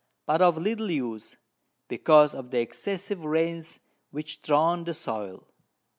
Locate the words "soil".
4.95-5.47